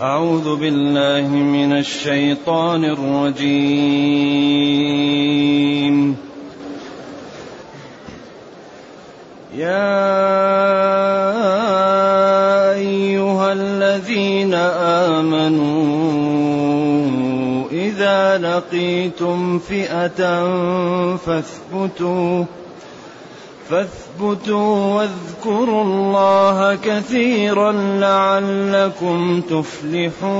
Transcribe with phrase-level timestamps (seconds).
[0.00, 3.76] أعوذ بالله من الشيطان الرجيم.
[9.54, 10.00] يا
[12.72, 14.54] أيها الذين
[15.14, 15.60] آمنوا
[17.72, 20.46] إذا لقيتم فئة
[21.16, 22.44] فاثبتوا
[23.68, 30.30] فاثبتوا واذكروا الله كثيرا لعلكم تفلحون.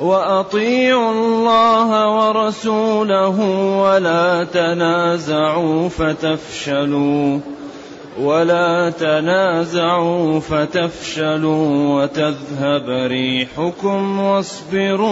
[0.00, 3.40] وأطيعوا الله ورسوله
[3.82, 7.57] ولا تنازعوا فتفشلوا.
[8.18, 15.08] ولا تنازعوا فتفشلوا وتذهب ريحكم واصبروا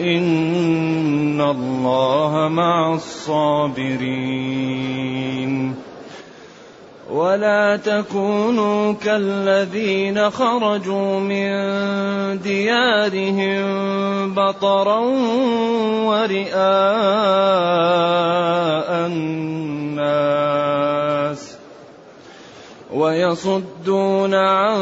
[0.00, 4.48] إن الله مع الصابرين.
[7.10, 11.48] ولا تكونوا كالذين خرجوا من
[12.38, 13.64] ديارهم
[14.34, 14.98] بطرا
[16.04, 16.58] ورئاء
[19.06, 20.57] الناس
[22.98, 24.78] ويصدون عن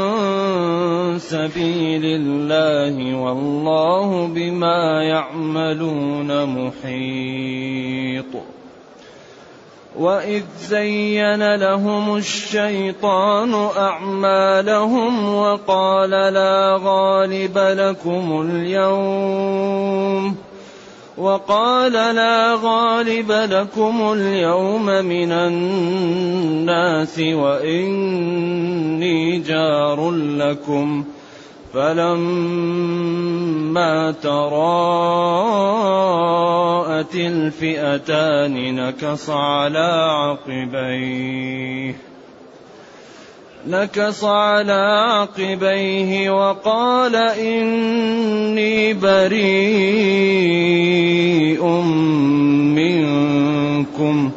[1.18, 8.32] سبيل الله والله بما يعملون محيط.
[9.98, 20.36] وإذ زين لهم الشيطان أعمالهم وقال لا غالب لكم اليوم.
[21.18, 28.58] وقال لا غالب لكم اليوم من الناس وإني
[29.38, 31.04] جار لكم
[31.74, 32.94] فلما
[34.22, 34.66] تراءت
[37.14, 41.94] الفئتان نكص على عقبيه
[43.68, 49.46] نكص على عقبيه وقال إني بريء
[52.76, 54.30] منكم.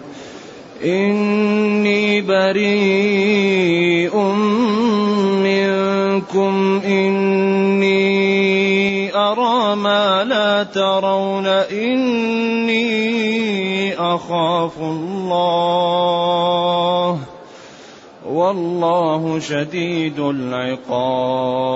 [0.83, 4.17] إني بريء
[5.43, 6.81] منكم.
[6.85, 7.99] إني
[9.15, 11.47] أرى ما لا ترون.
[11.47, 12.79] إني
[13.93, 16.28] أخاف الله.
[18.49, 21.69] والله شديد العقاب.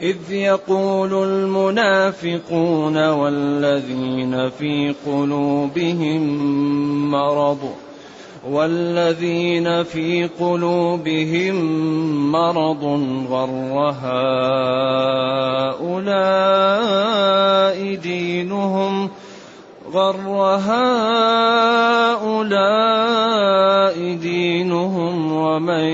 [0.00, 6.20] إذ يقول المنافقون والذين في قلوبهم
[7.10, 7.58] مرض
[8.50, 11.54] والذين في قلوبهم
[12.32, 12.84] مرض
[13.30, 13.94] غر
[15.72, 15.94] هؤلاء
[17.94, 19.10] دينهم
[19.92, 20.28] غر
[20.72, 21.84] هؤلاء
[24.14, 25.84] دينهم ومن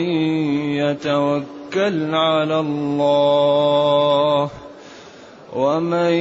[0.79, 4.51] يتوكل على الله
[5.57, 6.13] ومن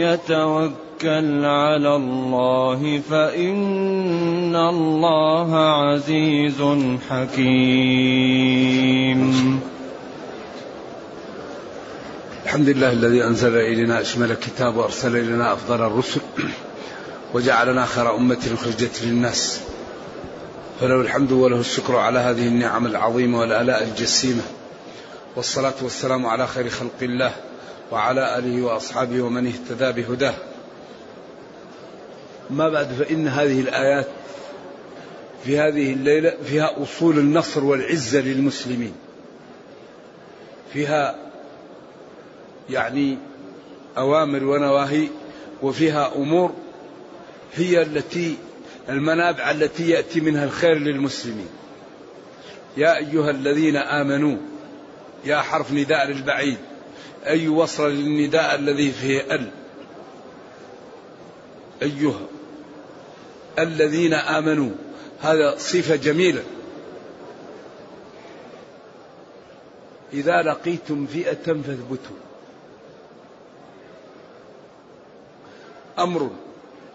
[0.00, 6.62] يتوكل على الله فإن الله عزيز
[7.10, 8.54] حكيم
[12.54, 16.20] الحمد لله الذي أنزل إلينا أشمل الكتاب وأرسل إلينا أفضل الرسل
[17.34, 19.60] وجعلنا خير أمة أخرجت للناس.
[20.80, 24.42] فله الحمد وله الشكر على هذه النعم العظيمة والآلاء الجسيمة.
[25.36, 27.32] والصلاة والسلام على خير خلق الله
[27.92, 30.34] وعلى آله وأصحابه ومن اهتدى بهداه.
[32.50, 34.08] ما بعد فإن هذه الآيات
[35.44, 38.94] في هذه الليلة فيها أصول النصر والعزة للمسلمين.
[40.72, 41.23] فيها
[42.70, 43.18] يعني
[43.98, 45.08] أوامر ونواهي
[45.62, 46.52] وفيها أمور
[47.54, 48.36] هي التي
[48.88, 51.48] المنابع التي يأتي منها الخير للمسلمين.
[52.76, 54.36] يا أيها الذين آمنوا
[55.24, 56.58] يا حرف نداء للبعيد
[57.26, 59.50] أي وصل للنداء الذي فيه ال.
[61.82, 62.26] أيها
[63.58, 64.70] الذين آمنوا
[65.22, 66.42] هذا صفة جميلة.
[70.12, 72.16] إذا لقيتم فئة فاثبتوا.
[75.98, 76.30] أمر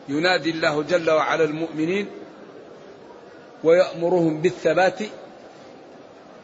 [0.10, 2.10] ينادي الله جل وعلا المؤمنين
[3.64, 5.00] ويأمرهم بالثبات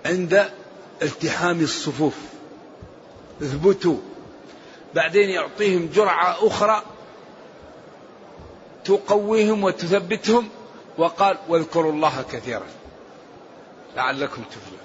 [0.06, 0.50] عند
[1.02, 2.18] التحام الصفوف.
[3.42, 3.98] اثبتوا.
[4.94, 6.84] بعدين يعطيهم جرعة أخرى
[8.86, 10.50] تقويهم وتثبتهم
[10.98, 12.66] وقال واذكروا الله كثيرا
[13.96, 14.80] لعلكم تفلحون.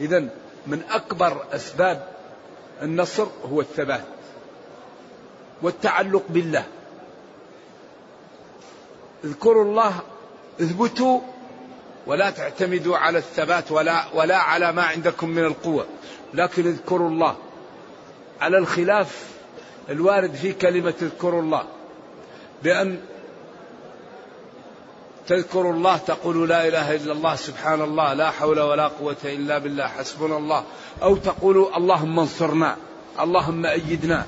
[0.00, 0.28] اذا
[0.66, 2.08] من أكبر أسباب
[2.82, 4.04] النصر هو الثبات.
[5.62, 6.64] والتعلق بالله.
[9.24, 10.00] اذكروا الله
[10.60, 11.20] اثبتوا
[12.06, 15.86] ولا تعتمدوا على الثبات ولا ولا على ما عندكم من القوة.
[16.34, 17.36] لكن اذكروا الله.
[18.40, 19.26] على الخلاف
[19.90, 21.64] الوارد في كلمة اذكروا الله.
[22.62, 22.98] بأن
[25.26, 29.86] تذكروا الله تقول لا إله إلا الله سبحان الله لا حول ولا قوة إلا بالله
[29.86, 30.64] حسبنا الله.
[31.02, 32.76] أو تقول اللهم انصرنا
[33.20, 34.26] اللهم أيدنا.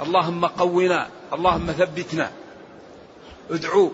[0.00, 2.30] اللهم قونا اللهم ثبتنا.
[3.50, 3.90] ادعوا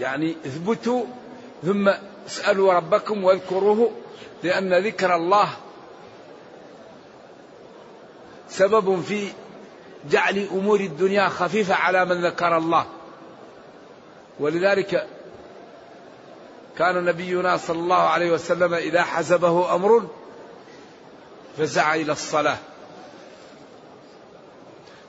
[0.00, 1.04] يعني اثبتوا
[1.62, 1.90] ثم
[2.26, 3.90] اسألوا ربكم واذكروه
[4.42, 5.48] لأن ذكر الله
[8.48, 9.28] سبب في
[10.10, 12.86] جعل أمور الدنيا خفيفة على من ذكر الله.
[14.40, 15.08] ولذلك
[16.78, 20.08] كان نبينا صلى الله عليه وسلم إذا حزبه أمر
[21.58, 22.56] فزع إلى الصلاة.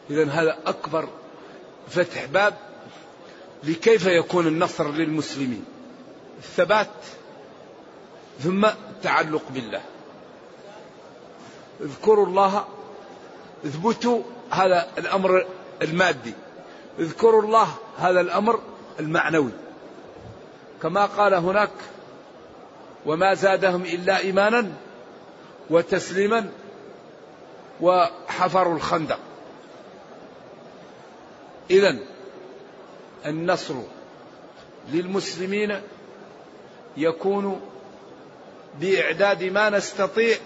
[0.10, 1.08] إذا هذا أكبر
[1.90, 2.54] فتح باب
[3.64, 5.66] لكيف يكون النصر للمسلمين.
[6.40, 6.88] الثبات
[8.40, 9.82] ثم التعلق بالله.
[11.82, 12.66] اذكروا الله
[13.66, 15.46] اثبتوا هذا الأمر
[15.82, 16.34] المادي.
[17.00, 17.68] اذكروا الله
[17.98, 18.62] هذا الأمر
[19.00, 19.52] المعنوي.
[20.82, 21.72] كما قال هناك
[23.06, 24.72] وما زادهم إلا إيمانا
[25.70, 26.50] وتسليما
[27.82, 29.20] وحفروا الخندق.
[31.70, 31.98] اذا
[33.26, 33.76] النصر
[34.92, 35.82] للمسلمين
[36.98, 37.62] يكون
[38.80, 40.38] بإعداد ما نستطيع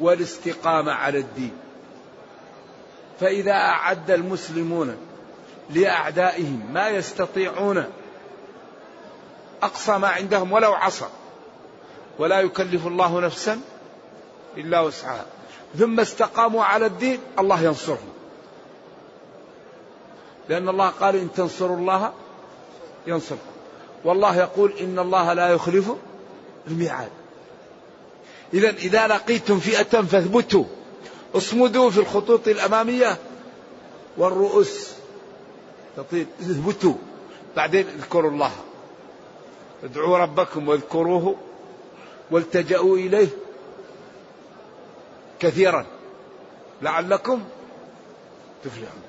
[0.00, 1.52] والاستقامة على الدين.
[3.20, 4.96] فإذا أعد المسلمون
[5.70, 7.84] لأعدائهم ما يستطيعون
[9.62, 11.08] أقصى ما عندهم ولو عصى
[12.18, 13.60] ولا يكلف الله نفسا
[14.56, 15.26] إلا وسعها.
[15.78, 18.19] ثم استقاموا على الدين الله ينصرهم.
[20.50, 22.12] لأن الله قال إن تنصروا الله
[23.06, 23.40] ينصركم.
[24.04, 25.90] والله يقول إن الله لا يخلف
[26.66, 27.10] الميعاد.
[28.54, 30.64] إذا إذا لقيتم فئة فاثبتوا.
[31.34, 33.18] اصمدوا في الخطوط الأمامية
[34.16, 34.92] والرؤوس.
[35.96, 36.94] تطير اثبتوا.
[37.56, 38.52] بعدين اذكروا الله.
[39.84, 41.36] ادعوا ربكم واذكروه
[42.30, 43.28] والتجأوا إليه
[45.40, 45.86] كثيرا.
[46.82, 47.44] لعلكم
[48.64, 49.02] تفلحون.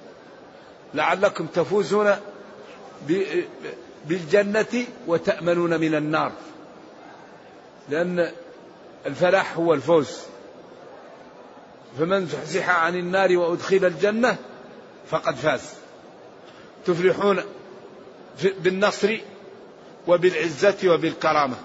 [0.94, 2.16] لعلكم تفوزون
[4.06, 6.32] بالجنة وتأمنون من النار.
[7.90, 8.32] لأن
[9.06, 10.20] الفلاح هو الفوز.
[12.00, 14.38] فمن زحزح عن النار وأدخل الجنة
[15.10, 15.62] فقد فاز.
[16.86, 17.44] تفلحون
[18.44, 19.18] بالنصر
[20.08, 21.56] وبالعزة وبالكرامة.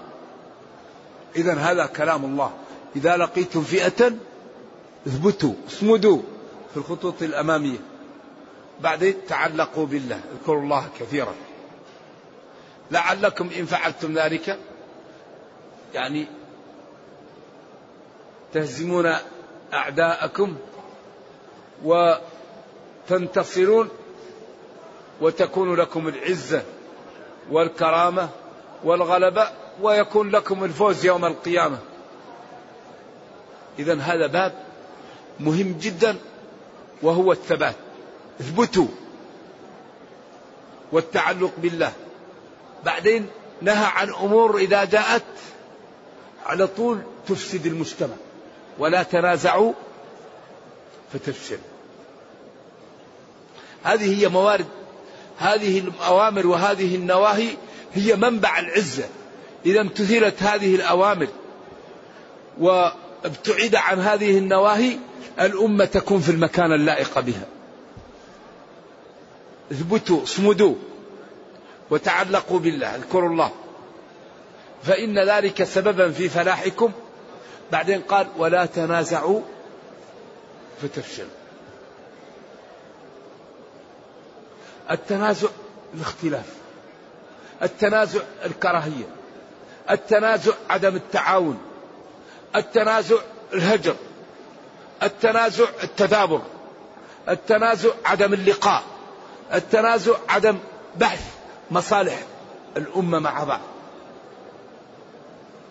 [1.35, 2.51] إذا هذا كلام الله.
[2.95, 4.11] إذا لقيتم فئة
[5.07, 6.21] اثبتوا اصمدوا
[6.71, 7.77] في الخطوط الأمامية.
[8.81, 10.19] بعدين تعلقوا بالله.
[10.33, 11.35] اذكروا الله كثيرا.
[12.91, 14.59] لعلكم إن فعلتم ذلك
[15.93, 16.27] يعني
[18.53, 19.13] تهزمون
[19.73, 20.55] أعداءكم
[23.09, 23.89] وتنتصرون
[25.21, 26.63] وتكون لكم العزة
[27.51, 28.29] والكرامة
[28.83, 29.49] والغلبة
[29.81, 31.77] ويكون لكم الفوز يوم القيامة.
[33.79, 34.53] إذا هذا باب
[35.39, 36.15] مهم جدا
[37.01, 37.75] وهو الثبات.
[38.39, 38.87] اثبتوا
[40.91, 41.91] والتعلق بالله.
[42.85, 43.27] بعدين
[43.61, 45.23] نهى عن أمور إذا جاءت
[46.45, 48.15] على طول تفسد المجتمع.
[48.79, 49.73] ولا تنازعوا
[51.13, 51.57] فتفشل.
[53.83, 54.65] هذه هي موارد
[55.37, 57.49] هذه الأوامر وهذه النواهي
[57.93, 59.05] هي منبع العزة.
[59.65, 61.27] إذا امتثلت هذه الأوامر
[62.59, 64.97] وابتعد عن هذه النواهي
[65.39, 67.45] الأمة تكون في المكان اللائق بها.
[69.71, 70.75] اثبتوا اصمدوا.
[71.89, 73.51] وتعلقوا بالله اذكروا الله.
[74.83, 76.91] فإن ذلك سببا في فلاحكم.
[77.71, 79.41] بعدين قال ولا تنازعوا
[80.81, 81.29] فتفشلوا
[84.91, 85.47] التنازع
[85.93, 86.45] الاختلاف.
[87.63, 89.07] التنازع الكراهية.
[89.91, 91.59] التنازع عدم التعاون.
[92.55, 93.17] التنازع
[93.53, 93.95] الهجر.
[95.03, 96.41] التنازع التدابر.
[97.29, 98.83] التنازع عدم اللقاء.
[99.53, 100.57] التنازع عدم
[100.95, 101.21] بحث
[101.71, 102.19] مصالح
[102.77, 103.61] الأمة مع بعض.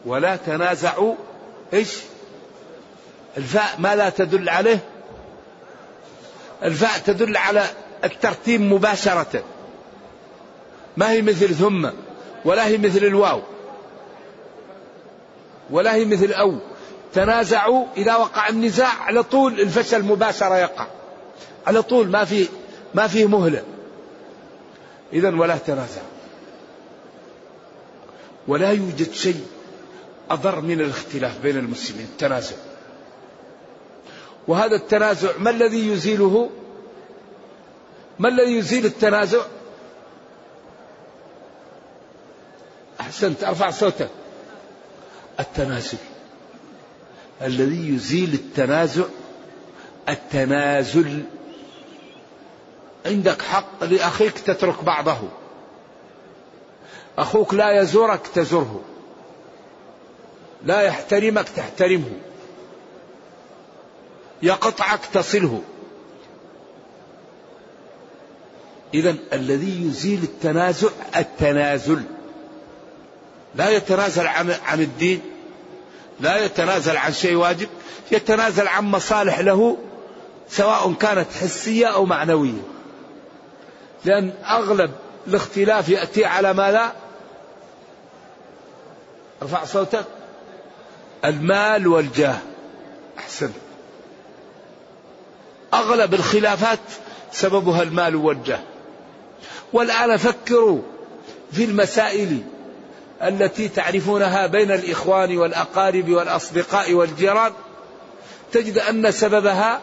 [0.06, 1.14] ولا تنازعوا
[1.72, 1.98] إيش؟
[3.36, 4.78] الفاء ما لا تدل عليه.
[6.62, 7.64] الفاء تدل على
[8.04, 9.44] الترتيب مباشرة.
[10.96, 11.88] ما هي مثل ثم
[12.44, 13.42] ولا هي مثل الواو
[15.70, 16.58] ولا هي مثل أو.
[17.14, 20.86] تنازعوا إذا وقع النزاع على طول الفشل مباشرة يقع.
[21.66, 22.48] على طول ما في
[22.96, 23.62] ما فيه مهلة.
[25.12, 26.02] إذا ولا تنازع.
[28.48, 29.46] ولا يوجد شيء
[30.30, 32.06] أضر من الاختلاف بين المسلمين.
[32.12, 32.56] التنازع
[34.48, 36.50] وهذا التنازع ما الذي يزيله؟
[38.18, 39.42] ما الذي يزيل التنازع؟
[43.00, 44.10] أحسنت أرفع صوتك.
[45.40, 45.98] التنازل
[47.42, 49.04] الذي يزيل التنازع
[50.08, 51.22] التنازل
[53.06, 55.18] عندك حق لأخيك تترك بعضه.
[57.18, 58.80] أخوك لا يزورك تزره
[60.64, 62.12] لا يحترمك تحترمه.
[64.42, 65.62] يقطعك تصله.
[68.94, 72.02] إذا الذي يزيل التنازع التنازل.
[73.54, 75.20] لا يتنازل عن عن الدين.
[76.20, 77.68] لا يتنازل عن شيء واجب.
[78.12, 79.76] يتنازل عن مصالح له
[80.48, 82.75] سواء كانت حسية أو معنوية.
[84.04, 84.90] لأن أغلب
[85.26, 86.92] الاختلاف يأتي على ما لا؟
[89.42, 90.04] ارفع صوتك.
[91.24, 92.36] المال والجاه.
[93.18, 93.50] أحسن.
[95.74, 96.78] أغلب الخلافات
[97.32, 98.60] سببها المال والجاه.
[99.72, 100.82] والآن فكروا
[101.52, 102.42] في المسائل
[103.22, 107.52] التي تعرفونها بين الإخوان والأقارب والأصدقاء والجيران.
[108.52, 109.80] تجد أن سببها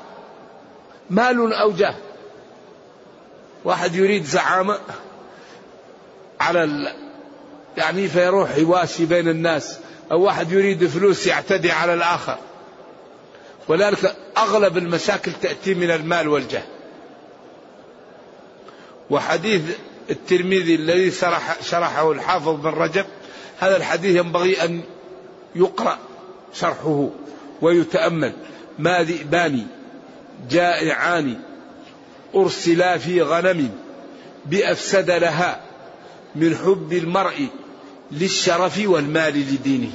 [1.10, 1.96] مال أو جاه.
[3.66, 4.80] واحد يريد زعامة
[6.40, 6.94] على ال...
[7.78, 9.78] يعني فيروح يواسي بين الناس
[10.12, 12.38] أو واحد يريد فلوس يعتدي على الآخر.
[13.68, 16.64] ولذلك أغلب المشاكل تأتي من المال والجاه
[19.10, 19.62] وحديث
[20.10, 23.06] الترمذي الذي شرح شرحه الحافظ بن رجب
[23.60, 24.82] هذا الحديث ينبغي أن
[25.56, 25.98] يقرأ
[26.54, 27.10] شرحه
[27.62, 28.34] ويتأمل.
[28.80, 29.68] ما ذئبان
[30.50, 31.40] جائعان
[32.36, 33.70] أرسلا في غنم
[34.46, 35.62] بأفسد لها
[36.36, 37.48] من حب المرء
[38.12, 39.92] للشرف والمال لدينه.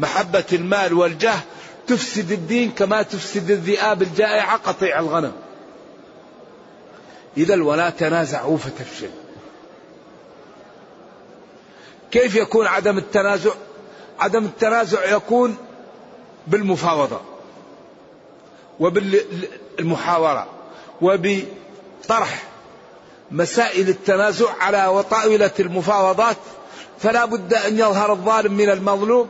[0.00, 1.38] محبة المال والجاه
[1.86, 5.32] تفسد الدين كما تفسد الذئاب الجائعة قطيع الغنم.
[7.36, 9.10] إذا ولا تنازعوا فتفشل.
[12.10, 13.50] كيف يكون عدم التنازع؟
[14.20, 15.56] عدم التنازع يكون
[16.46, 17.20] بالمفاوضة.
[18.80, 20.46] وبالمحاورة
[21.02, 22.42] وبطرح
[23.30, 26.36] مسائل التنازع على وطاولة المفاوضات
[26.98, 29.28] فلا بد أن يظهر الظالم من المظلوم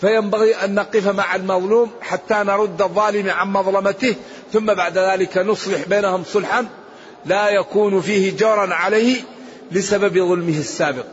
[0.00, 4.14] فينبغي أن نقف مع المظلوم حتى نرد الظالم عن مظلمته
[4.52, 6.66] ثم بعد ذلك نصلح بينهم صلحا
[7.26, 9.20] لا يكون فيه جورا عليه
[9.72, 11.04] لسبب ظلمه السابق.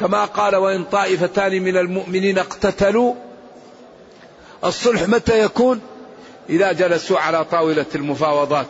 [0.00, 3.14] كما قال وإن طائفتان من المؤمنين اقتتلوا
[4.64, 5.80] الصلح متى يكون؟
[6.48, 8.66] إذا جلسوا على طاولة المفاوضات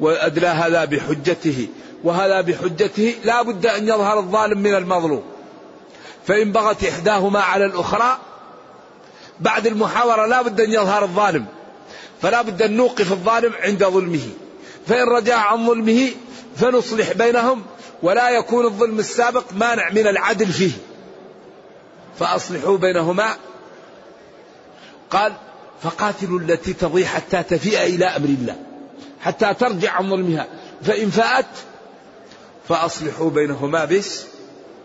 [0.00, 1.68] وأدلى هذا بحجته
[2.04, 5.22] وهذا بحجته لا بد أن يظهر الظالم من المظلوم.
[6.26, 8.18] فإن بغت إحداهما على الأخرى
[9.40, 11.46] بعد المحاورة لا بد أن يظهر الظالم.
[12.22, 14.28] فلا بد أن نوقف الظالم عند ظلمه.
[14.86, 16.10] فإن رجع عن ظلمه
[16.56, 17.62] فنصلح بينهم
[18.02, 20.72] ولا يكون الظلم السابق مانع من العدل فيه.
[22.18, 23.36] فأصلحوا بينهما.
[25.10, 25.32] قال
[25.82, 28.56] فقاتلوا التي تضي حتى تفيء إلى أمر الله
[29.20, 30.46] حتى ترجع عن ظلمها.
[30.82, 31.46] فإن فاءت
[32.68, 34.24] فأصلحوا بينهما بس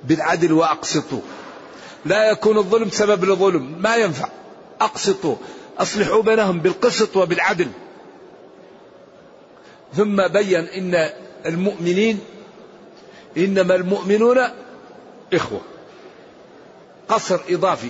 [0.03, 1.21] بالعدل وأقسطوا.
[2.05, 4.29] لا يكون الظلم سبب لظلم ما ينفع.
[4.81, 5.35] أقسطوا
[5.77, 7.67] أصلحوا بينهم بالقسط وبالعدل.
[9.95, 11.09] ثم بين إن
[11.45, 12.19] المؤمنين
[13.37, 14.37] إنما المؤمنون
[15.33, 15.61] إخوة.
[17.09, 17.89] قصر إضافي.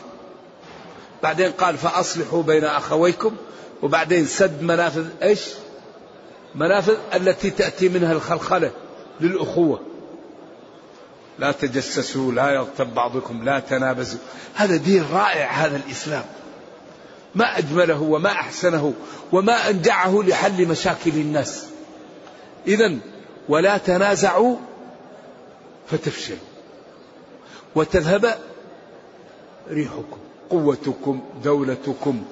[1.23, 3.35] بعدين قال فأصلحوا بين أخويكم
[3.83, 5.41] وبعدين سد منافذ إيش؟
[6.55, 8.71] منافذ التي تأتي منها الخلخلة
[9.21, 9.81] للأخوة.
[11.39, 14.19] لا تجسسوا لا يغتب بعضكم لا تنابزوا.
[14.55, 16.25] هذا دين رائع هذا الإسلام.
[17.35, 18.93] ما أجمله وما أحسنه
[19.31, 21.65] وما أنجعه لحل مشاكل الناس.
[22.67, 22.97] إذا
[23.49, 24.55] ولا تنازعوا
[25.91, 26.37] فتفشلوا.
[27.75, 28.37] وتذهب
[29.69, 30.26] ريحكم.
[30.49, 32.23] قوتكم دولتكم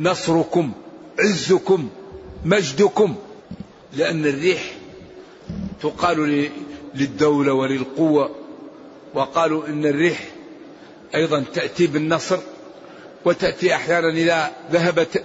[0.00, 0.72] نصركم
[1.18, 1.88] عزكم
[2.44, 3.16] مجدكم.
[3.92, 4.74] لأن الريح
[5.82, 6.50] تقال
[6.94, 8.30] للدولة وللقوة
[9.14, 10.28] وقالوا إن الريح
[11.14, 12.38] أيضا تأتي بالنصر
[13.24, 15.24] وتأتي أحيانا إذا ذهبت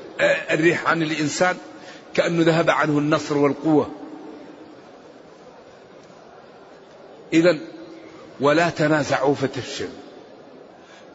[0.52, 1.58] الريح عن الإنسان
[2.14, 3.90] كأنه ذهب عنه النصر والقوة.
[7.34, 7.58] إذا
[8.42, 9.90] ولا تنازعوا فتفشل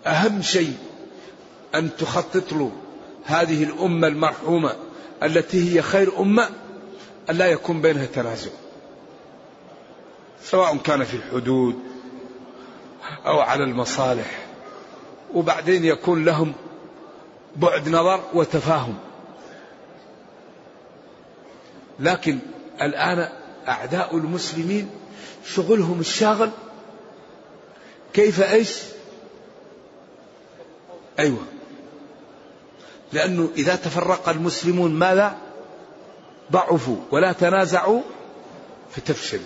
[0.07, 0.77] أهم شيء
[1.75, 2.73] أن تخطط له
[3.25, 4.77] هذه الأمة المرحومة
[5.23, 6.49] التي هي خير أمة
[7.31, 8.51] أن لا يكون بينها تنازع
[10.45, 11.79] سواء كان في الحدود
[13.27, 14.39] أو على المصالح
[15.35, 16.53] وبعدين يكون لهم
[17.57, 18.95] بعد نظر وتفاهم
[22.01, 22.39] لكن
[22.83, 23.29] الآن
[23.69, 24.91] أعداء المسلمين
[25.47, 26.51] شغلهم الشاغل
[28.13, 28.79] كيف إيش؟
[31.21, 31.45] أيوه.
[33.13, 35.39] لأنه إذا تفرق المسلمون ماذا؟
[36.53, 38.03] ضعفوا ولا تنازعوا
[38.97, 39.43] فتفشلوا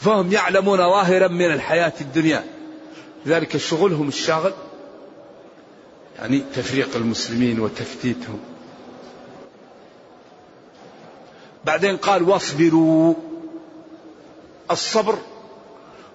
[0.00, 2.44] فهم يعلمون ظاهرا من الحياة الدنيا.
[3.26, 4.52] لذلك شغلهم الشاغل
[6.18, 8.40] يعني تفريق المسلمين وتفتيتهم.
[11.64, 13.14] بعدين قال واصبروا.
[14.70, 15.18] الصبر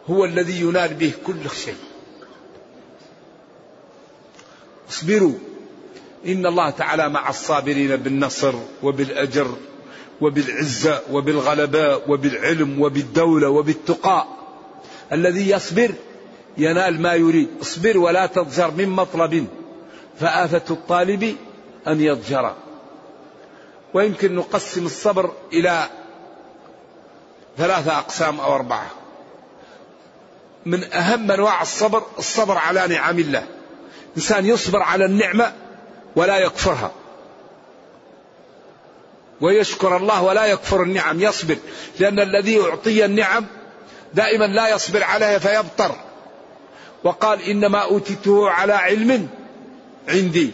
[0.09, 1.86] هو الذي ينال به كل شيء.
[4.89, 5.33] اصبروا.
[6.25, 8.53] إن الله تعالى مع الصابرين بالنصر
[8.83, 9.47] وبالأجر
[10.21, 14.27] وبالعزة وبالغلباء وبالعلم وبالدولة وبالتقاء.
[15.11, 15.91] الذي يصبر
[16.57, 17.47] ينال ما يريد.
[17.61, 19.47] اصبر ولا تضجر من مطلب.
[20.19, 21.35] فآفة الطالب
[21.87, 22.53] أن يضجر
[23.93, 25.89] ويمكن نقسم الصبر إلى
[27.57, 28.87] ثلاثة أقسام أو أربعة.
[30.65, 33.56] من أهم أنواع الصبر الصبر على نعم الله.
[34.17, 35.53] إنسان يصبر على النعمة
[36.15, 36.91] ولا يكفرها.
[39.41, 41.57] ويشكر الله ولا يكفر النعم يصبر.
[41.99, 43.45] لأن الذي أعطي النعم
[44.13, 45.95] دائما لا يصبر عليها فيبطر.
[47.03, 49.27] وقال إنما أوتيته على علم
[50.09, 50.51] عندي.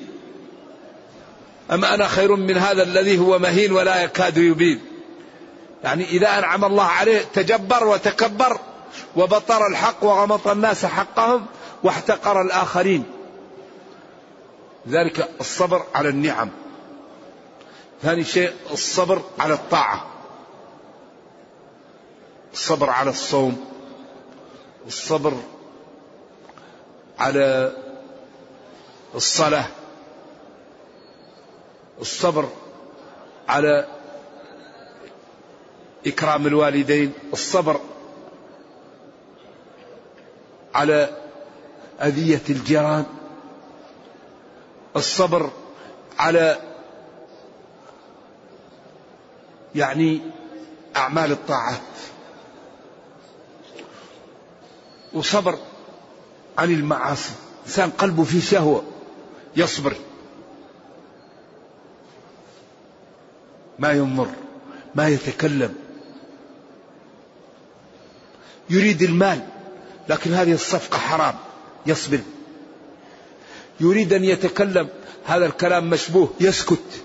[1.71, 4.81] أما أنا خير من هذا الذي هو مهين ولا يكاد يبين.
[5.83, 8.59] يعني إذا أنعم الله عليه تجبر وتكبر
[9.15, 11.45] وبطر الحق وغمط الناس حقهم
[11.83, 13.03] واحتقر الآخرين.
[14.87, 16.49] ذلك الصبر على النعم.
[18.01, 20.05] ثاني شيء الصبر على الطاعة.
[22.53, 23.65] الصبر على الصوم.
[24.87, 25.33] الصبر
[27.19, 27.75] على
[29.15, 29.65] الصلاة.
[32.01, 32.49] الصبر
[33.47, 33.87] على
[36.07, 37.13] إكرام الوالدين.
[37.33, 37.79] الصبر
[40.75, 41.09] على
[42.01, 43.05] أذية الجيران.
[44.95, 45.51] الصبر
[46.19, 46.57] على
[49.75, 50.21] يعني
[50.95, 51.79] أعمال الطاعات.
[55.13, 55.57] وصبر
[56.57, 57.31] عن المعاصي.
[57.65, 58.83] إنسان قلبه فيه شهوة
[59.55, 59.95] يصبر.
[63.79, 64.29] ما ينظر
[64.95, 65.75] ما يتكلم.
[68.69, 69.47] يريد المال
[70.09, 71.35] لكن هذه الصفقة حرام
[71.85, 72.19] يصبر.
[73.79, 74.87] يريد أن يتكلم
[75.25, 77.03] هذا الكلام مشبوه يسكت.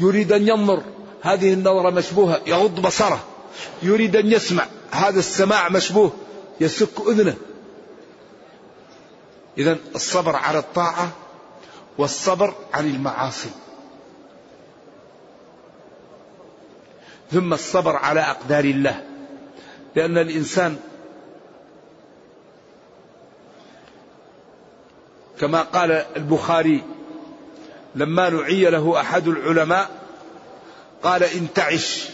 [0.00, 0.82] يريد أن ينظر
[1.22, 3.24] هذه النظرة مشبوهة يغض بصره.
[3.82, 6.12] يريد أن يسمع هذا السماع مشبوه
[6.60, 7.36] يسك أذنه.
[9.58, 11.12] إذا الصبر على الطاعة
[11.98, 13.50] والصبر عن المعاصي.
[17.32, 19.04] ثم الصبر على أقدار الله.
[19.96, 20.76] لأن الإنسان
[25.40, 26.82] كما قال البخاري
[27.94, 29.90] لما نعي له أحد العلماء
[31.02, 32.08] قال إن تعش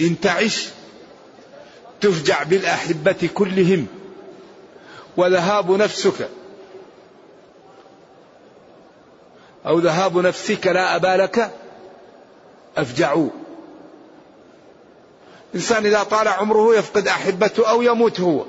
[0.00, 0.68] إن تعش
[2.00, 3.86] تفجع بالأحبة كلهم
[5.16, 6.28] وذهاب نفسك.
[9.66, 11.50] أو ذهاب نفسك لا أبا لك
[12.76, 13.30] افجعوا
[15.54, 18.44] إنسان إذا طال عمره يفقد أحبته أو يموت هو.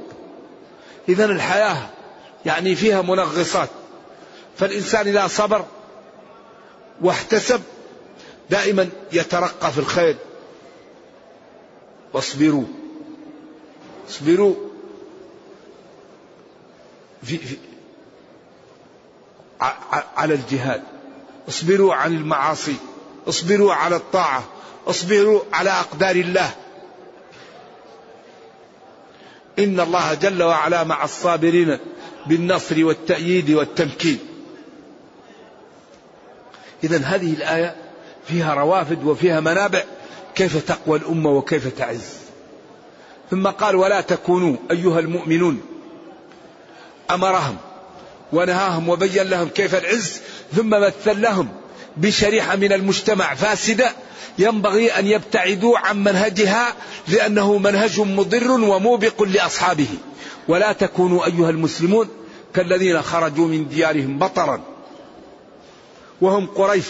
[1.09, 1.89] اذا الحياة
[2.45, 3.69] يعني فيها منغصات.
[4.57, 5.65] فالإنسان إذا صبر
[7.01, 7.61] واحتسب
[8.49, 10.15] دائما يترقى في الخير.
[12.13, 12.65] واصبروا.
[14.09, 14.55] اصبروا.
[17.23, 17.57] في, في
[20.17, 20.83] على الجهاد.
[21.49, 22.75] اصبروا عن المعاصي.
[23.27, 24.43] اصبروا على الطاعة.
[24.87, 26.51] اصبروا على أقدار الله.
[29.59, 31.79] إن الله جل وعلا مع الصابرين.
[32.29, 34.19] بالنصر والتأييد والتمكين.
[36.83, 37.75] إذا هذه الآية
[38.27, 39.83] فيها روافد وفيها منابع
[40.35, 42.19] كيف تقوى الأمة وكيف تعز.
[43.31, 45.61] ثم قال ولا تكونوا أيها المؤمنون
[47.11, 47.57] أمرهم
[48.33, 50.21] ونهاهم وبين لهم كيف العز
[50.55, 51.47] ثم مثل لهم
[51.97, 53.91] بشريحة من المجتمع فاسدة
[54.39, 56.73] ينبغي أن يبتعدوا عن منهجها
[57.07, 59.87] لأنه منهج مضر وموبق لأصحابه.
[60.47, 62.07] ولا تكونوا أيها المسلمون
[62.55, 64.61] كالذين خرجوا من ديارهم بطرا.
[66.21, 66.85] وهم قريش.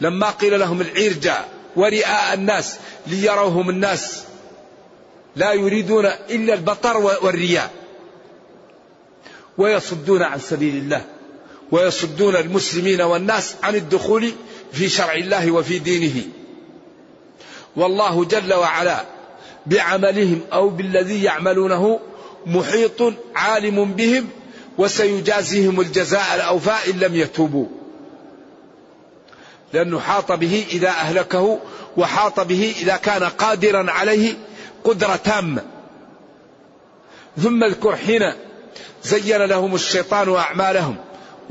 [0.00, 4.22] لما قيل لهم العير جاء ورئاء الناس ليروهم الناس
[5.36, 7.70] لا يريدون إلا البطر والرياء.
[9.58, 11.04] ويصدون عن سبيل الله
[11.70, 14.32] ويصدون المسلمين والناس عن الدخول
[14.72, 16.22] في شرع الله وفي دينه.
[17.76, 19.04] والله جل وعلا
[19.66, 22.00] بعملهم أو بالذي يعملونه
[22.46, 23.02] محيط
[23.34, 24.28] عالم بهم
[24.78, 27.66] وسيجازيهم الجزاء الاوفى إن لم يتوبوا.
[29.72, 31.58] لأنه حاط به إذا أهلكه
[31.96, 34.34] وحاط به إذا كان قادرا عليه
[34.84, 35.62] قدرة تامة.
[37.42, 38.32] ثم اذكر حين
[39.04, 40.96] زين لهم الشيطان أعمالهم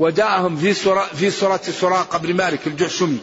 [0.00, 3.18] وجاءهم في سورة في سورة سراقة بن مالك الجحشمي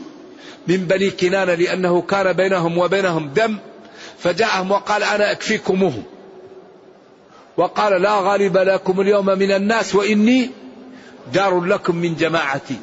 [0.68, 3.58] من بني كنانة لأنه كان بينهم وبينهم دم
[4.20, 6.04] فجاءهم وقال أنا أكفيكموه.
[7.60, 10.52] وقال لا غالب لكم اليوم من الناس وإني
[11.34, 12.80] جار لكم من جماعتي.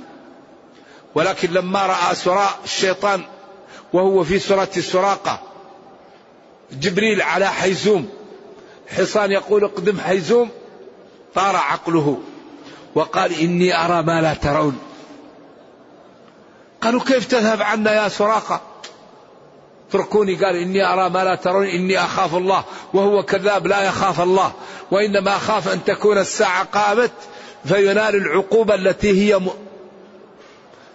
[1.14, 3.22] ولكن لما رأى سراء الشيطان
[3.92, 5.40] وهو في سورة السراقة
[6.72, 8.08] جبريل على حيزوم
[8.96, 10.48] حصان يقول اقدم حيزوم
[11.34, 12.18] طار عقله
[12.94, 14.78] وقال إني أرى ما لا ترون.
[16.80, 18.60] قالوا كيف تذهب عنا يا سراقة؟
[19.88, 20.34] اتركوني.
[20.34, 24.52] قال إني أرى ما لا ترون إني أخاف الله وهو كذاب لا يخاف الله
[24.90, 27.12] وإنما أخاف أن تكون الساعة قامت
[27.64, 29.50] فينال العقوبة التي هي م...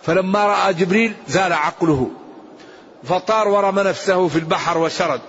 [0.03, 2.09] فلما رأى جبريل زال عقله
[3.03, 5.21] فطار ورمى نفسه في البحر وشرد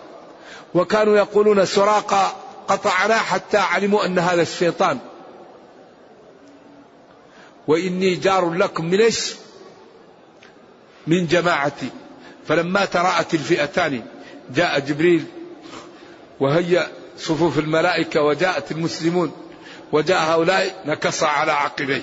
[0.74, 2.36] وكانوا يقولون سراقة
[2.68, 4.98] قطعنا حتى علموا أن هذا الشيطان.
[7.68, 9.34] وإني جار لكم من إيش؟
[11.06, 11.90] من جماعتي.
[12.48, 14.02] فلما تراءت الفئتان
[14.54, 15.24] جاء جبريل
[16.40, 19.32] وهيأ صفوف الملائكة وجاءت المسلمون
[19.92, 22.02] وجاء هؤلاء نكص على عقبيه.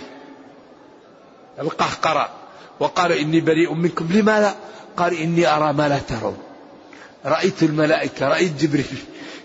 [1.59, 2.29] القهقرة.
[2.79, 4.07] وقال إني بريء منكم.
[4.11, 4.55] لماذا
[4.97, 6.37] قال إني أرى ما لا ترون.
[7.25, 8.97] رأيت الملائكة رأيت جبريل.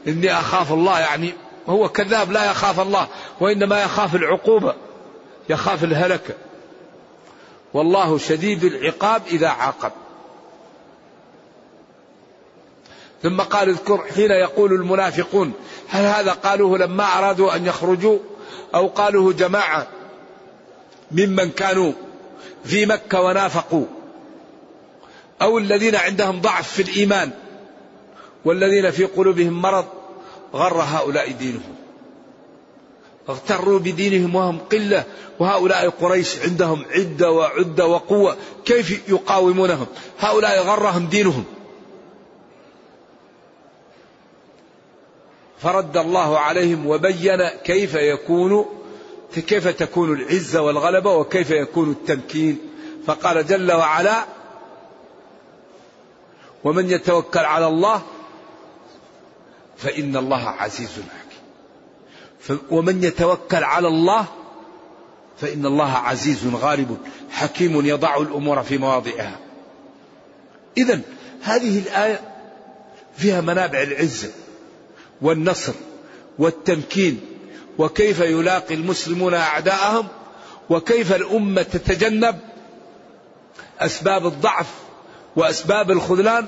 [0.08, 1.34] إني أخاف الله يعني
[1.68, 3.08] هو كذاب لا يخاف الله
[3.40, 4.74] وإنما يخاف العقوبة
[5.48, 6.34] يخاف الهلكة.
[7.74, 9.92] والله شديد العقاب إذا عاقب.
[13.24, 15.52] ثم قال اذكر حين يقول المنافقون
[15.88, 18.18] هل هذا قالوه لما أرادوا أن يخرجوا؟
[18.74, 19.86] أو قالوه جماعة
[21.12, 21.92] ممن كانوا
[22.64, 23.86] في مكة ونافقوا؟
[25.42, 27.30] أو الذين عندهم ضعف في الإيمان
[28.44, 29.86] والذين في قلوبهم مرض
[30.54, 31.74] غر هؤلاء دينهم.
[33.28, 35.04] اغتروا بدينهم وهم قلة
[35.38, 39.86] وهؤلاء قريش عندهم عدة وعدة وقوة كيف يقاومونهم؟
[40.18, 41.44] هؤلاء غرهم دينهم.
[45.64, 48.66] فرد الله عليهم وبين كيف يكون
[49.34, 52.58] كيف تكون العزة والغلبة وكيف يكون التمكين.
[53.06, 54.24] فقال جل وعلا
[56.64, 58.02] ومن يتوكل على الله
[59.76, 62.58] فإن الله عزيز حكيم.
[62.70, 64.26] ومن يتوكل على الله
[65.40, 66.98] فإن الله عزيز غالب
[67.30, 69.38] حكيم يضع الأمور في مواضعها.
[70.78, 71.00] إذا
[71.42, 72.20] هذه الآية
[73.16, 74.43] فيها منابع العزة.
[75.22, 75.72] والنصر
[76.38, 77.20] والتمكين
[77.78, 80.08] وكيف يلاقي المسلمون أعداءهم
[80.70, 82.38] وكيف الأمة تتجنب
[83.80, 84.66] أسباب الضعف
[85.36, 86.46] وأسباب الخذلان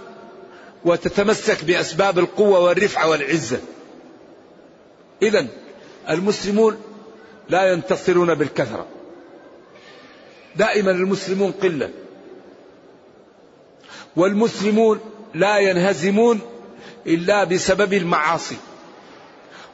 [0.85, 3.61] وتتمسك بأسباب القوة والرفعة والعزة.
[5.23, 5.47] إذا
[6.11, 6.79] المسلمون
[7.49, 8.87] لا ينتصرون بالكثرة.
[10.57, 11.91] دائما المسلمون قلة
[14.17, 15.01] والمسلمون
[15.35, 16.41] لا ينهزمون
[17.07, 18.57] إلا بسبب المعاصي.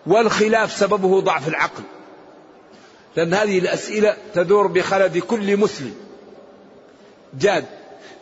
[0.06, 1.82] والخلاف سببه ضعف العقل.
[3.16, 5.94] لأن هذه الأسئلة تدور بخلد كل مسلم.
[7.40, 7.64] جاد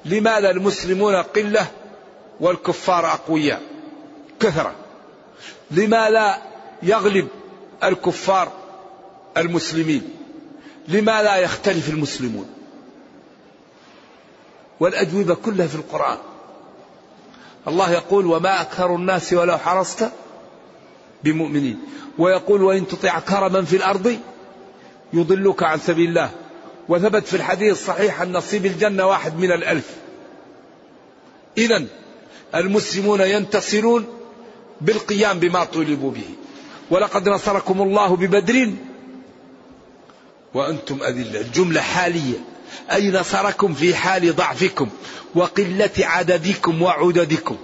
[0.04, 1.66] لماذا المسلمون قلة
[2.40, 3.62] والكفار أقوياء؟
[4.40, 4.74] كثرة.
[5.70, 6.38] لما لا
[6.82, 7.28] يغلب
[7.84, 8.52] الكفار
[9.36, 10.10] المسلمين؟
[10.88, 12.50] لما لا يختلف المسلمون؟
[14.80, 16.18] والأجوبة كلها في القرآن.
[17.68, 20.10] الله يقول وما أكثر الناس ولو حرصت
[21.24, 21.78] بمؤمنين.
[22.18, 24.18] ويقول وإن تطع كرما في الأرض
[25.12, 26.30] يضلك عن سبيل الله.
[26.88, 29.96] وثبت في الحديث الصحيح أن نصيب الجنة واحد من الألف.
[31.58, 31.84] إذا
[32.54, 34.06] المسلمون ينتصرون
[34.80, 36.28] بالقيام بما طولبوا به.
[36.90, 38.72] ولقد نصركم الله ببدر
[40.54, 41.40] وأنتم أذلة.
[41.40, 42.49] الجملة حالية.
[42.92, 44.88] أي نصركم في حال ضعفكم
[45.34, 47.56] وقلة عددكم وعددكم؟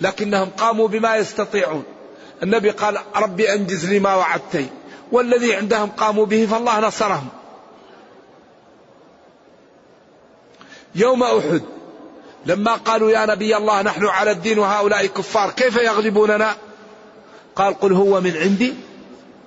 [0.00, 1.84] لكنهم قاموا بما يستطيعون.
[2.42, 4.66] النبي قال ربي أنجز لي ما وعدتني.
[5.12, 7.28] والذي عندهم قاموا به فالله نصرهم.
[10.94, 11.62] يوم أحد
[12.46, 16.56] لما قالوا يا نبي الله نحن على الدين وهؤلاء كفار كيف يغلبوننا؟
[17.56, 18.74] قال قل هو من عندي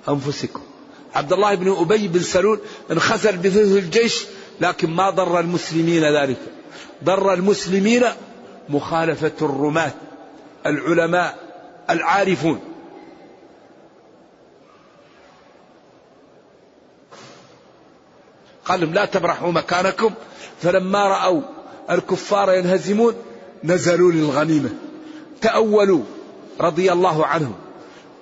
[0.08, 0.67] أنفسكم.
[1.14, 4.24] عبد الله بن أبي بن سلول انخزل بثلث الجيش
[4.60, 6.36] لكن ما ضر المسلمين ذلك.
[7.04, 8.04] ضر المسلمين
[8.68, 9.92] مخالفة الرماة
[10.66, 11.38] العلماء
[11.90, 12.60] العارفون.
[18.64, 20.10] قال لهم لا تبرحوا مكانكم
[20.62, 21.42] فلما رأوا
[21.90, 23.14] الكفار ينهزمون
[23.64, 24.70] نزلوا للغنيمة.
[25.40, 26.02] تأولوا
[26.60, 27.54] رضي الله عنهم.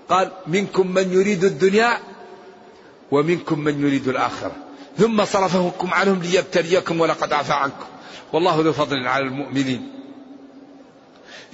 [0.09, 1.99] قال منكم من يريد الدنيا
[3.11, 4.53] ومنكم من يريد الآخرة
[4.99, 7.87] ثم صرفهم عنهم ليبتليكم ولقد عفى عنكم.
[8.33, 9.93] والله ذو فضل على المؤمنين.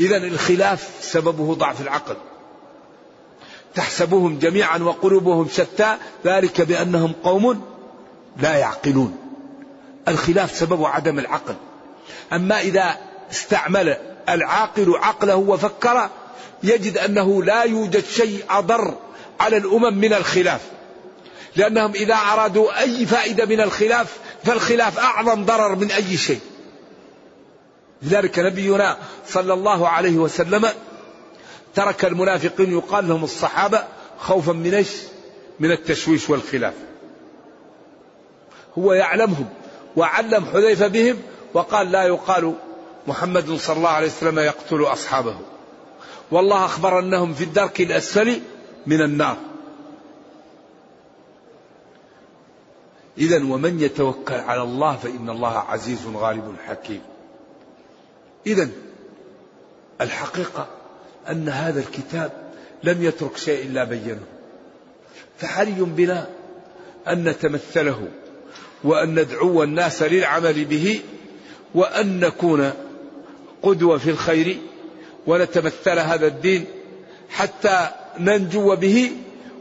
[0.01, 2.17] إذا الخلاف سببه ضعف العقل.
[3.75, 7.65] تحسبهم جميعا وقلوبهم شتى ذلك بأنهم قوم
[8.37, 9.17] لا يعقلون.
[10.09, 11.55] الخلاف سببه عدم العقل.
[12.33, 12.97] أما إذا
[13.31, 13.97] استعمل
[14.29, 16.09] العاقل عقله وفكر
[16.63, 18.95] يجد أنه لا يوجد شيء أضر
[19.41, 20.61] على الأمم من الخلاف.
[21.57, 26.41] لأنهم إذا أرادوا أي فائدة من الخلاف فالخلاف أعظم ضرر من أي شيء
[28.03, 30.69] لذلك نبينا صلى الله عليه وسلم
[31.75, 33.85] ترك المنافقين يقال لهم الصحابة
[34.19, 34.89] خوفا من إيش؟
[35.61, 36.75] من التشويش والخلاف.
[38.79, 39.47] هو يعلمهم
[39.97, 41.17] وعلم حذيفة بهم
[41.55, 42.55] وقال لا يقال
[43.07, 45.37] محمد صلى الله عليه وسلم يقتل أصحابه
[46.31, 48.41] والله أخبر أنهم في الدرك الأسفل
[48.87, 49.37] من النار
[53.19, 57.01] إذا ومن يتوكل على الله فإن الله عزيز غالب حكيم.
[58.47, 58.69] إذا
[60.01, 60.67] الحقيقة
[61.31, 62.33] أن هذا الكتاب
[62.85, 64.23] لم يترك شيء إلا بينه.
[65.39, 66.29] فحري بنا
[67.09, 68.09] أن نتمثله
[68.85, 71.01] وأن ندعو الناس للعمل به
[71.75, 72.73] وأن نكون
[73.63, 74.57] قدوة في الخير
[75.27, 76.65] ونتمثل هذا الدين
[77.31, 79.11] حتى ننجو به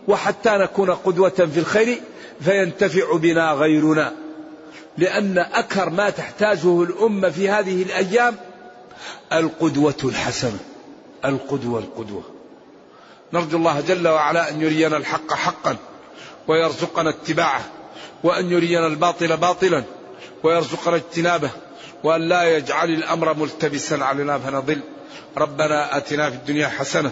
[0.08, 2.02] وحتى نكون قدوة في الخير
[2.42, 4.14] فينتفع بنا غيرنا.
[4.98, 8.36] لأن أكثر ما تحتاجه الأمة في هذه الأيام
[9.34, 10.60] القدوة الحسنة.
[11.26, 12.24] القدوة القدوة.
[13.34, 15.76] نرجو الله جل وعلا أن يرينا الحق حقا
[16.48, 17.62] ويرزقنا اتباعه
[18.24, 19.84] وأن يرينا الباطل باطلا
[20.44, 21.50] ويرزقنا اجتنابه
[22.04, 24.82] وأن لا يجعل الأمر ملتبسا علينا فنضل.
[25.38, 27.12] ربنا آتنا في الدنيا حسنة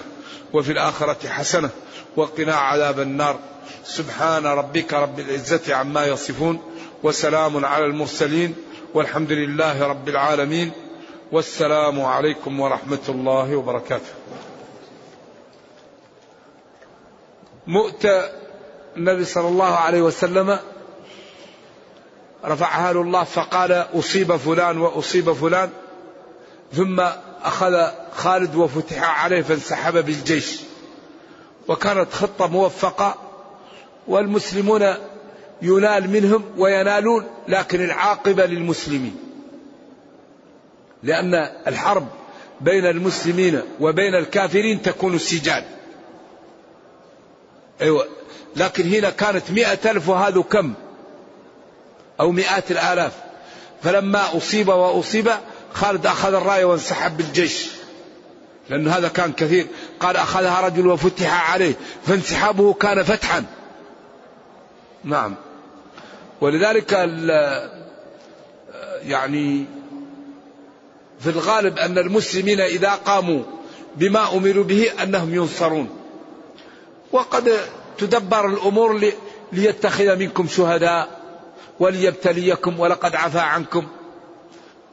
[0.54, 1.70] وفي الآخرة حسنة
[2.16, 3.40] وقنا عذاب النار.
[3.86, 6.62] سبحان ربك رب العزة عما يصفون
[7.04, 8.56] وسلام على المرسلين
[8.94, 10.72] والحمد لله رب العالمين.
[11.32, 14.14] والسلام عليكم ورحمة الله وبركاته.
[17.68, 18.30] مؤتى
[18.98, 20.60] النبي صلى الله عليه وسلم
[22.46, 25.70] رفعها له الله فقال أصيب فلان وأصيب فلان.
[26.74, 27.00] ثم
[27.44, 30.69] أخذ خالد وفتح عليه فانسحب بالجيش.
[31.70, 33.16] وكانت خطة موفقة
[34.08, 34.94] والمسلمون
[35.62, 39.16] ينال منهم وينالون لكن العاقبة للمسلمين.
[41.04, 41.34] لأن
[41.68, 42.08] الحرب
[42.62, 45.64] بين المسلمين وبين الكافرين تكون سجال.
[47.82, 48.08] أيوة.
[48.56, 50.74] لكن هنا كانت مئة ألف وهذا كم؟
[52.20, 53.14] أو مئات الآلاف.
[53.84, 55.32] فلما أصيب وأصيب
[55.74, 57.68] خالد أخذ الراية وانسحب بالجيش.
[58.70, 59.68] لأن هذا كان كثير.
[60.00, 61.74] قال أخذها رجل وفتح عليه
[62.08, 63.46] فانسحابه كان فتحا.
[65.04, 65.36] نعم.
[66.42, 66.92] ولذلك
[69.04, 69.66] يعني
[71.20, 73.44] في الغالب أن المسلمين إذا قاموا
[73.96, 75.90] بما أمروا به أنهم ينصرون.
[77.12, 77.60] وقد
[77.98, 79.12] تدبر الأمور
[79.52, 81.20] ليتخذ منكم شهداء
[81.80, 83.88] وليبتليكم ولقد عفى عنكم.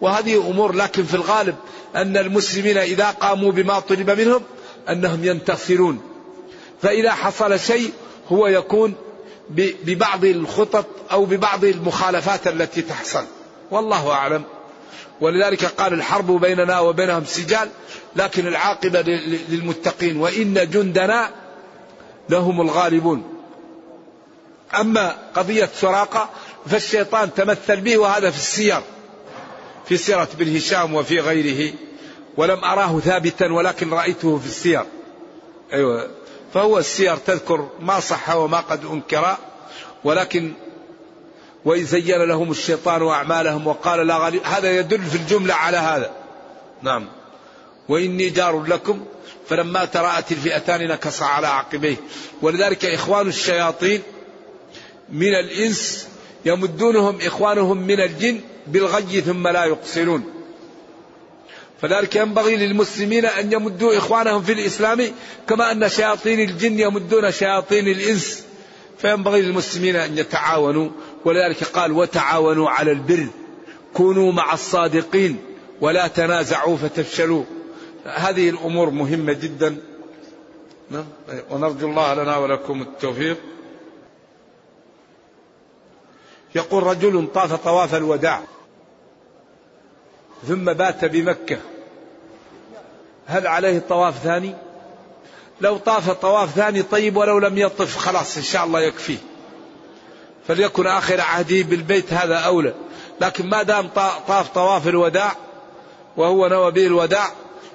[0.01, 1.57] وهذه أمور لكن في الغالب
[1.97, 4.43] أن المسلمين إذا قاموا بما طلب منهم
[4.89, 6.01] أنهم ينتصرون
[6.83, 7.93] فإذا حصل شيء
[8.29, 8.95] هو يكون
[9.85, 13.25] ببعض الخطط أو ببعض المخالفات التي تحصل.
[13.71, 14.43] والله أعلم.
[15.21, 17.69] ولذلك قال الحرب بيننا وبينهم سجال
[18.17, 19.01] لكن العاقبة
[19.49, 21.31] للمتقين وإن جندنا
[22.29, 23.23] لهم الغالبون.
[24.81, 26.31] أما قضية سراقة
[26.67, 28.81] فالشيطان تمثل به وهذا في السير
[29.89, 31.73] في سيرة بن هشام وفي غيره.
[32.37, 34.83] ولم أراه ثابتا ولكن رأيته في السير.
[35.73, 36.09] أيوة.
[36.55, 39.37] فهو السير تذكر ما صح وما قد أنكر
[40.05, 40.53] ولكن
[41.65, 46.11] وإن زين لهم الشيطان أعمالهم وقال لا غالب هذا يدل في الجملة على هذا.
[46.83, 47.09] نعم.
[47.89, 49.05] وإني جار لكم
[49.49, 51.97] فلما تراءت الفئتان نكص على عقبيه.
[52.43, 54.03] ولذلك إخوان الشياطين
[55.11, 56.09] من الإنس
[56.45, 60.36] يمدونهم إخوانهم من الجن بالغي ثم لا يقصرون.
[61.83, 65.13] فذلك ينبغي للمسلمين أن يمدوا إخوانهم في الإسلام
[65.49, 68.45] كما أن شياطين الجن يمدون شياطين الإنس.
[68.99, 70.91] فينبغي للمسلمين أن يتعاونوا
[71.25, 73.27] ولذلك قال وتعاونوا على البر
[73.95, 75.37] كونوا مع الصادقين
[75.81, 77.45] ولا تنازعوا فتفشلوا.
[78.05, 79.77] هذه الأمور مهمة جدا.
[80.91, 81.05] نعم.
[81.51, 83.37] ونرجو الله لنا ولكم التوفيق.
[86.55, 88.43] يقول رجل طاف طواف الوداع.
[90.49, 91.59] ثم بات بمكة.
[93.27, 94.55] هل عليه طواف ثاني؟
[95.61, 99.19] لو طاف طواف ثاني طيب ولو لم يطف خلاص إن شاء الله يكفيه
[100.49, 102.75] فليكن آخر عهده بالبيت هذا أولى.
[103.21, 103.89] لكن ما دام
[104.29, 105.33] طاف طواف الوداع
[106.17, 107.33] وهو نوى به الوداع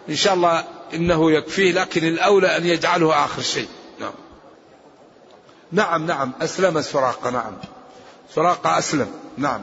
[0.10, 1.74] إن شاء الله إنه يكفيه.
[1.74, 3.68] لكن الأولى أن يجعله آخر شيء.
[4.00, 4.14] نعم.
[5.72, 6.32] نعم نعم.
[6.42, 7.54] أسلم سراقة نعم.
[8.36, 9.12] سراقة أسلم.
[9.38, 9.62] نعم.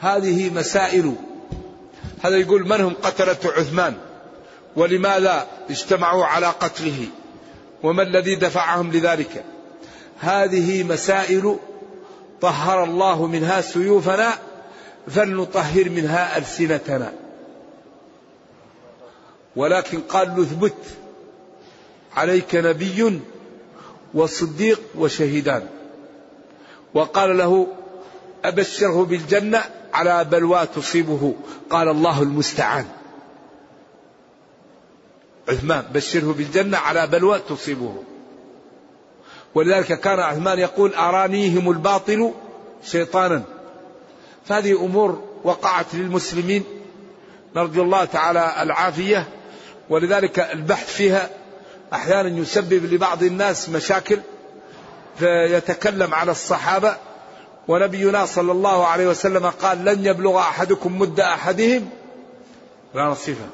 [0.00, 1.14] هذه مسائل.
[2.22, 3.94] هذا يقول من هم قتلة عثمان؟
[4.76, 7.06] ولماذا اجتمعوا على قتله؟
[7.82, 9.44] وما الذي دفعهم لذلك؟
[10.20, 11.56] هذه مسائل
[12.40, 14.38] طهر الله منها سيوفنا
[15.08, 17.12] فلنطهر منها ألسنتنا.
[19.56, 20.76] ولكن قال اثبت
[22.16, 23.20] عليك نبي
[24.14, 25.66] وصديق وشهيدان.
[26.94, 27.66] وقال له
[28.44, 31.34] أبشره بالجنة على بلوى تصيبه.
[31.70, 32.86] قال الله المستعان.
[35.48, 37.94] عثمان بشره بالجنة على بلوى تصيبه.
[39.54, 42.32] ولذلك كان عثمان يقول أرانيهم الباطل
[42.84, 43.42] شيطانا.
[44.46, 46.64] فهذه أمور وقعت للمسلمين
[47.56, 49.28] نرجو الله تعالى العافية.
[49.90, 51.30] ولذلك البحث فيها
[51.92, 54.18] أحيانا يسبب لبعض الناس مشاكل
[55.18, 56.96] فيتكلم على الصحابة.
[57.68, 61.90] ونبينا صلى الله عليه وسلم قال لن يبلغ أحدكم مد أحدهم.
[62.94, 63.46] لا نصيفه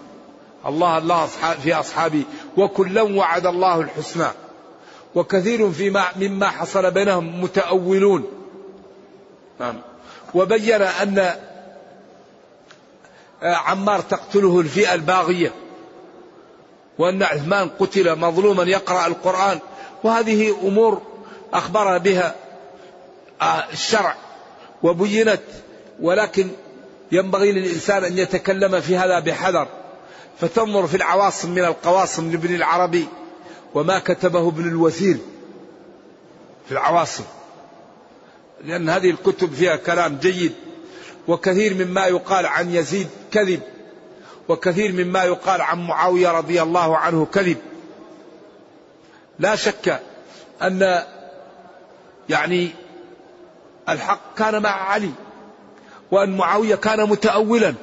[0.66, 1.26] الله الله
[1.62, 2.24] في أصحابي.
[2.56, 4.28] وكلا وعد الله الحسنى.
[5.14, 8.24] وكثير فيما مما حصل بينهم متأولون.
[9.60, 9.80] نعم.
[10.34, 11.18] وبين أن
[13.42, 15.52] آه، عمار تقتله الفئة الباغية.
[16.98, 19.58] وأن عثمان قتل مظلوما يقرأ القرآن.
[20.04, 21.02] وهذه أمور
[21.52, 22.34] أخبر بها
[23.72, 24.14] الشرع
[24.82, 25.42] وبينت
[26.00, 26.48] ولكن
[27.12, 29.68] ينبغي للإنسان أن يتكلم في هذا بحذر.
[30.40, 33.08] فتنظر في العواصم من القواصم لابن العربي
[33.74, 35.18] وما كتبه ابن الوثير
[36.66, 37.24] في العواصم.
[38.64, 40.52] لأن هذه الكتب فيها كلام جيد
[41.28, 43.60] وكثير مما يقال عن يزيد كذب
[44.48, 47.56] وكثير مما يقال عن معاوية رضي الله عنه كذب.
[49.38, 50.00] لا شك
[50.62, 51.02] أن
[52.28, 52.70] يعني
[53.88, 55.10] الحق كان مع علي
[56.10, 57.74] وأن معاوية كان متأولا.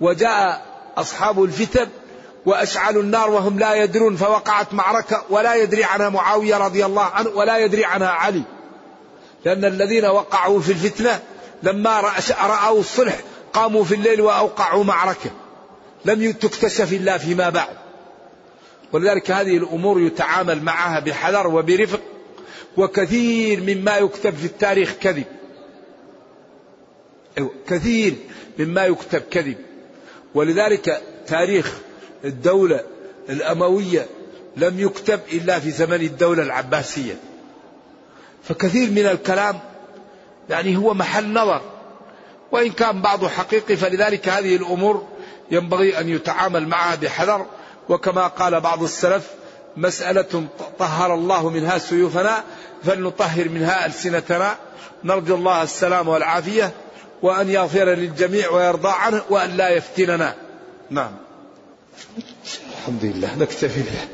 [0.00, 1.86] وجاء أصحاب الفتن
[2.46, 7.58] وأشعلوا النار وهم لا يدرون فوقعت معركة ولا يدري عنها معاوية رضي الله عنه ولا
[7.58, 8.42] يدري عنها علي.
[9.44, 11.20] لأن الذين وقعوا في الفتنة
[11.62, 12.00] لما
[12.40, 13.20] رأوا الصلح
[13.52, 15.30] قاموا في الليل وأوقعوا معركة.
[16.04, 17.76] لم تكتشف إلا فيما بعد.
[18.92, 22.00] ولذلك هذه الأمور يتعامل معها بحذر وبرفق.
[22.78, 25.24] وكثير مما يكتب في التاريخ كذب.
[27.38, 28.14] أيوة، كثير
[28.58, 29.56] مما يكتب كذب.
[30.34, 31.74] ولذلك تاريخ
[32.24, 32.80] الدولة
[33.28, 34.06] الأموية
[34.56, 37.18] لم يكتب إلا في زمن الدولة العباسية.
[38.44, 39.58] فكثير من الكلام
[40.50, 41.60] يعني هو محل نظر.
[42.52, 45.06] وإن كان بعضه حقيقي فلذلك هذه الأمور
[45.50, 47.46] ينبغي أن يتعامل معها بحذر.
[47.88, 49.30] وكما قال بعض السلف
[49.76, 50.46] مسألة
[50.78, 52.44] طهر الله منها سيوفنا
[52.84, 54.56] فلنطهر منها ألسنتنا
[55.04, 56.72] نرجو الله السلام والعافية
[57.22, 60.34] وأن يغفر للجميع ويرضى عنه وأن لا يفتننا.
[60.90, 61.12] نعم.
[62.78, 64.08] الحمد لله نكتفي به.